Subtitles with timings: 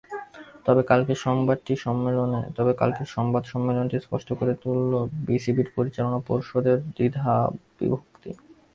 [0.65, 4.93] তবে কালকের সংবাদ সম্মেলনটি স্পষ্ট করে তুলল
[5.27, 8.31] বিসিবির পরিচালনা পর্ষদের দ্বিধাবিভক্তি।